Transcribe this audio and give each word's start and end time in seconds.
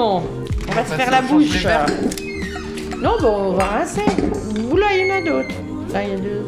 faire 0.00 0.86
ça 0.86 1.10
la 1.10 1.18
change 1.18 1.42
les 1.42 1.46
bouche. 1.46 1.66
Non, 3.02 3.16
bon, 3.20 3.28
on 3.28 3.52
va 3.52 3.64
rincer. 3.64 4.04
Oula, 4.70 4.86
il 4.94 5.06
y 5.06 5.12
en 5.12 5.16
a 5.16 5.20
d'autres. 5.20 5.54
Là, 5.92 6.02
il 6.02 6.10
y 6.10 6.12
a 6.12 6.16
deux. 6.16 6.44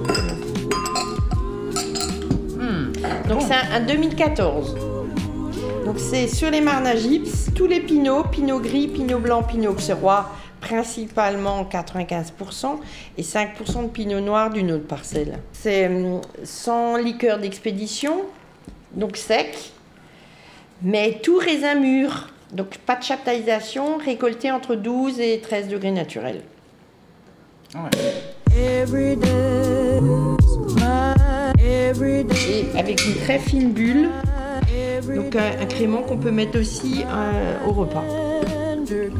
Hmm. 2.59 2.93
Donc 3.29 3.43
c'est 3.43 3.55
un, 3.55 3.77
un 3.77 3.81
2014. 3.81 4.77
Donc 5.85 5.99
c'est 5.99 6.29
sur 6.29 6.51
les 6.51 6.61
marnes 6.61 6.87
à 6.87 6.97
gypse, 6.97 7.51
tous 7.55 7.67
les 7.67 7.81
pinots, 7.81 8.25
pinot 8.25 8.61
gris, 8.61 8.89
pinot 8.89 9.19
blanc, 9.19 9.43
pinot 9.43 9.73
auxerrois, 9.73 10.31
principalement 10.61 11.65
95% 11.65 12.79
et 13.19 13.23
5% 13.23 13.83
de 13.83 13.89
pinot 13.89 14.21
noir 14.21 14.51
d'une 14.51 14.73
autre 14.73 14.87
parcelle. 14.87 15.39
C'est 15.53 15.87
hum, 15.87 16.21
sans 16.45 16.97
liqueur 16.97 17.39
d'expédition, 17.39 18.23
donc 18.95 19.17
sec, 19.17 19.73
mais 20.83 21.21
tout 21.23 21.37
raisin 21.37 21.75
mûr. 21.75 22.32
Donc 22.53 22.77
pas 22.79 22.97
de 22.97 23.03
chaptalisation, 23.03 23.97
récolté 23.97 24.51
entre 24.51 24.75
12 24.75 25.21
et 25.21 25.41
13 25.41 25.69
degrés 25.69 25.91
naturels. 25.91 26.43
Et 28.55 28.83
avec 32.79 33.07
une 33.07 33.15
très 33.25 33.39
fine 33.39 33.73
bulle, 33.73 34.11
donc 35.15 35.35
un, 35.37 35.61
un 35.63 35.67
crément 35.67 36.03
qu'on 36.03 36.19
peut 36.19 36.31
mettre 36.31 36.59
aussi 36.61 37.05
euh, 37.07 37.57
au 37.67 37.73
repas. 37.73 38.05
kiss. 38.87 38.93
Tu 38.93 39.11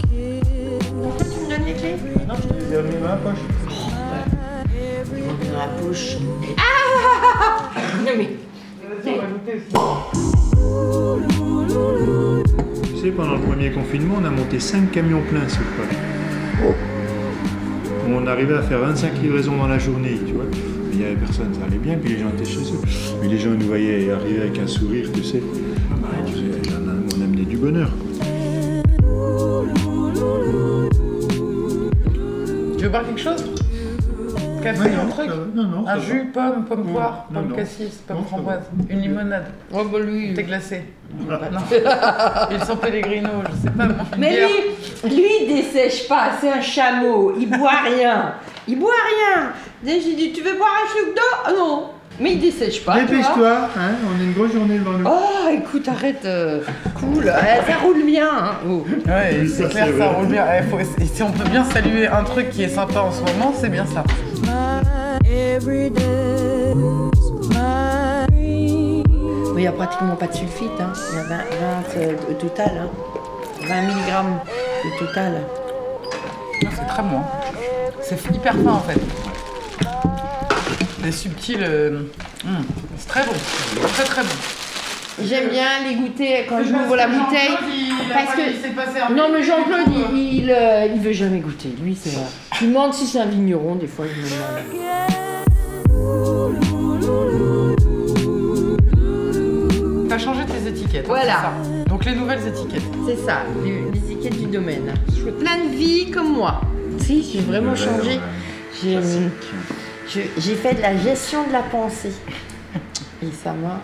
me 1.41 1.49
donnes 1.51 1.65
les 1.67 1.73
clés? 1.75 1.97
Non, 2.29 2.35
je 2.35 2.49
te 2.49 2.55
les 2.55 2.75
ai 2.79 2.83
mis 2.83 2.97
dans 3.01 3.09
la 3.09 3.17
poche. 3.17 3.39
Dans 5.53 5.59
la 5.59 5.69
poche. 5.81 6.17
Ah 6.59 7.71
Non 8.05 8.13
mais. 8.17 8.31
Pendant 13.17 13.35
le 13.35 13.41
premier 13.41 13.71
confinement, 13.71 14.15
on 14.21 14.25
a 14.25 14.31
monté 14.31 14.59
5 14.59 14.91
camions 14.91 15.23
pleins 15.29 15.49
sur 15.49 15.63
Paris. 15.77 15.97
On 18.09 18.27
arrivait 18.27 18.55
à 18.55 18.63
faire 18.63 18.79
25 18.81 19.21
livraisons 19.23 19.57
dans 19.57 19.69
la 19.69 19.79
journée, 19.79 20.19
tu 20.27 20.33
vois. 20.33 20.45
Il 20.93 20.99
n'y 20.99 21.05
avait 21.05 21.17
personne, 21.17 21.53
ça 21.55 21.61
allait 21.67 21.79
bien, 21.79 21.97
puis 21.97 22.15
les 22.15 22.19
gens 22.21 22.31
étaient 22.31 22.45
chez 22.45 22.61
eux. 22.61 22.81
Mais 23.21 23.29
les 23.29 23.39
gens 23.39 23.51
nous 23.51 23.67
voyaient 23.67 24.11
arriver 24.11 24.41
avec 24.43 24.59
un 24.59 24.67
sourire, 24.67 25.11
tu 25.13 25.23
sais. 25.23 25.43
On 27.15 27.23
amenait 27.23 27.45
du 27.45 27.57
bonheur. 27.57 27.91
Tu 32.79 32.85
veux 32.85 32.91
boire 32.91 33.07
quelque 33.07 33.21
chose? 33.21 33.45
Café, 34.63 34.91
un 34.95 35.07
truc? 35.07 35.29
Non, 35.55 35.65
non. 35.65 35.89
Un 35.89 35.99
jus, 35.99 36.31
pomme, 36.33 36.65
pomme 36.69 36.85
poire, 36.93 37.27
pomme 37.33 37.49
non. 37.49 37.57
cassis, 37.57 38.01
pomme 38.07 38.25
framboise, 38.25 38.71
une 38.89 39.01
limonade. 39.01 39.47
Oh 39.73 39.83
bah 39.91 39.99
lui. 39.99 40.35
T'es 40.35 40.45
glacé. 40.45 40.83
Non. 41.29 41.39
Ils 42.51 42.65
sont 42.65 42.77
Pellegrino, 42.77 43.29
je 43.51 43.69
sais 43.69 43.75
pas. 43.77 43.85
moi, 43.87 43.97
Mais 44.19 44.31
bière. 44.31 44.49
lui, 45.05 45.15
lui 45.17 45.29
il 45.43 45.57
dessèche 45.57 46.09
pas, 46.09 46.31
c'est 46.41 46.51
un 46.51 46.61
chameau, 46.61 47.35
il 47.39 47.49
boit 47.51 47.81
rien. 47.85 48.35
Il 48.69 48.79
boit 48.79 48.91
rien. 48.93 49.53
Dès 49.83 49.99
que 49.99 50.05
J'ai 50.05 50.15
dit, 50.15 50.33
tu 50.33 50.43
veux 50.43 50.57
boire 50.57 50.71
un 50.85 50.89
chou 50.89 51.07
d'eau? 51.15 51.37
Ah 51.47 51.51
non. 51.57 51.85
Mais 52.21 52.33
il 52.35 52.41
dessèche 52.41 52.85
pas. 52.85 53.01
Dépêche-toi, 53.01 53.69
hein, 53.77 53.91
on 54.07 54.21
a 54.21 54.23
une 54.23 54.33
grosse 54.35 54.53
journée 54.53 54.79
devant 54.79 54.93
nous. 54.93 55.07
Oh, 55.09 55.49
écoute, 55.51 55.89
arrête. 55.89 56.25
euh, 56.25 56.61
cool. 56.95 57.25
Eh, 57.27 57.71
ça 57.71 57.79
roule 57.79 58.05
bien. 58.05 58.29
Hein. 58.31 58.51
Oh. 58.69 58.85
Ouais, 59.07 59.39
Oui, 59.41 59.49
c'est 59.49 59.69
clair, 59.69 59.89
ça 59.99 60.09
roule 60.09 60.27
bien. 60.27 60.45
Eh, 60.59 60.63
faut- 60.71 60.79
et 60.79 61.07
si 61.07 61.23
on 61.23 61.31
peut 61.33 61.49
bien 61.49 61.65
saluer 61.65 62.07
un 62.07 62.23
truc 62.23 62.51
qui 62.51 62.63
est 62.65 62.69
sympa 62.69 63.01
en 63.01 63.11
ce 63.13 63.21
moment, 63.21 63.53
c'est 63.59 63.71
bien 63.71 63.87
ça. 63.87 64.05
Every 65.25 65.91
day, 65.91 66.75
il 69.63 69.67
n'y 69.67 69.69
a 69.69 69.73
pratiquement 69.73 70.17
pas 70.17 70.27
de 70.27 70.35
sulfite. 70.35 70.73
Hein. 70.81 70.93
Il 71.13 71.17
y 71.19 71.21
a 71.21 71.23
20, 71.23 71.37
20 71.37 71.45
euh, 71.99 72.15
au 72.31 72.33
total. 72.35 72.73
Hein. 72.83 72.91
20 73.69 73.83
mg 73.83 74.27
au 74.87 74.99
total. 75.07 75.41
C'est 76.61 76.87
très 76.89 77.03
bon. 77.05 77.19
hein. 77.19 77.25
C'est 78.03 78.19
hyper 78.35 78.55
fin 78.55 78.73
en 78.73 78.81
fait. 78.81 78.99
Les 81.05 81.13
subtils. 81.13 81.63
euh, 81.63 82.01
hum, 82.45 82.65
c'est 82.99 83.07
très 83.07 83.23
bon. 83.25 83.33
Très 83.95 84.03
très 84.05 84.23
bon. 84.23 84.29
J'aime 85.25 85.49
bien 85.51 85.67
les 85.89 85.95
goûter 85.95 86.45
quand 86.49 86.65
je 86.65 86.73
m'ouvre 86.73 86.97
la 86.97 87.07
bouteille. 87.07 87.57
Parce 88.13 88.35
que- 88.35 89.13
Non, 89.15 89.29
mais 89.33 89.45
Jean-Claude, 89.45 89.87
il, 90.13 90.43
il, 90.43 90.51
euh, 90.51 90.87
il 90.93 91.01
veut 91.01 91.13
jamais 91.13 91.39
goûter. 91.39 91.69
Lui, 91.81 91.95
c'est 91.95 92.11
vrai. 92.17 92.25
Je 92.59 92.65
me 92.65 92.71
demande 92.71 92.95
si 92.95 93.07
c'est 93.07 93.21
un 93.21 93.27
vigneron, 93.27 93.77
des 93.77 93.87
fois, 93.87 94.07
je 94.13 94.21
me 94.21 94.27
demande. 94.27 96.03
Changé 100.23 100.45
tes 100.47 100.69
étiquettes. 100.69 101.05
hein, 101.05 101.09
Voilà. 101.09 101.33
ça. 101.33 101.53
Donc 101.89 102.05
les 102.05 102.15
nouvelles 102.15 102.47
étiquettes. 102.47 102.83
C'est 103.07 103.17
ça, 103.27 103.39
les, 103.65 103.83
les 103.93 104.13
étiquettes 104.13 104.39
du 104.39 104.47
domaine. 104.47 104.93
Je 105.15 105.23
fais 105.25 105.33
plein 105.33 105.59
de 105.65 105.75
vie 105.75 106.11
comme 106.11 106.33
moi. 106.33 106.61
Si, 106.99 107.23
j'ai 107.33 107.41
vraiment 107.41 107.75
changé. 107.75 108.21
J'ai 108.83 108.99
je- 110.09 110.21
j'ai 110.39 110.55
fait 110.55 110.75
de 110.75 110.83
la 110.83 110.97
gestion 110.97 111.47
de 111.47 111.53
la 111.53 111.63
pensée. 111.63 112.13
Et 113.23 113.29
ça 113.33 113.53
m'a. 113.53 113.81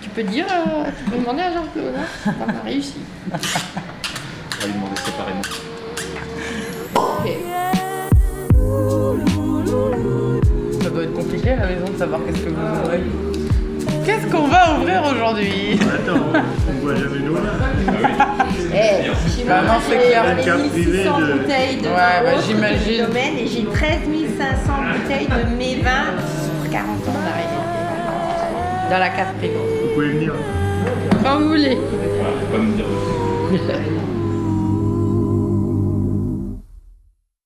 Tu 0.00 0.08
peux 0.10 0.22
dire, 0.22 0.46
euh, 0.50 0.84
tu 0.98 1.10
peux 1.10 1.18
demander 1.18 1.42
à 1.42 1.52
Jean-Claude, 1.52 1.92
hein 1.98 2.06
ça 2.24 2.46
m'a 2.52 2.60
réussi. 2.64 2.94
On 3.26 3.30
va 3.30 3.38
lui 4.66 4.72
demander 4.72 4.96
séparément. 5.04 5.42
Ok. 6.94 7.26
Ça 10.82 10.90
doit 10.90 11.02
être 11.02 11.14
compliqué 11.14 11.50
à 11.50 11.56
la 11.56 11.66
maison 11.66 11.92
de 11.92 11.98
savoir 11.98 12.20
qu'est-ce 12.24 12.40
que 12.42 12.48
vous 12.50 12.80
ouvrez. 12.84 13.02
Qu'est-ce 14.04 14.26
qu'on 14.30 14.46
va 14.48 14.76
ouvrir 14.78 15.02
aujourd'hui 15.10 15.78
Attends, 15.80 16.20
on 16.68 16.72
voit 16.84 16.94
jamais 16.94 17.20
nous. 17.20 17.36
Eh, 18.72 19.10
j'ai 19.36 19.44
Bah 19.44 19.62
non, 19.62 19.72
mangé 19.74 19.84
c'est 19.88 19.98
clair. 20.08 20.24
les 20.24 20.40
Une 20.42 20.44
carte 20.46 20.60
1600 20.60 20.70
privée 20.72 21.04
de- 21.04 21.38
bouteilles 21.38 21.76
de 21.76 21.88
Ouais, 21.88 21.94
bah, 21.94 22.30
Rose, 22.34 22.44
j'imagine. 22.46 22.92
du 22.92 22.96
domaine 23.02 23.34
et 23.38 23.46
j'ai 23.46 23.64
13 23.64 24.00
500 24.38 24.72
bouteilles 24.92 25.26
de 25.28 25.56
mes 25.56 25.76
vins 25.82 26.12
sur 26.42 26.70
40 26.70 26.88
ans 27.08 27.20
d'arrière. 27.24 28.90
Dans 28.90 28.98
la 28.98 29.08
carte 29.10 29.34
privée. 29.38 29.54
Vous 29.56 29.94
pouvez 29.94 30.08
venir. 30.10 30.32
Quand 31.22 31.38
vous 31.40 31.48
voulez. 31.48 31.76
Faut 31.76 32.56
pas 32.56 32.58
me 32.62 32.72
dire 32.76 32.84
de 32.84 33.58